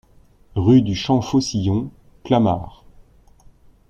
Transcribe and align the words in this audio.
Rue 0.55 0.81
du 0.81 0.95
Champ 0.95 1.21
Faucillon, 1.21 1.91
Clamart 2.23 2.85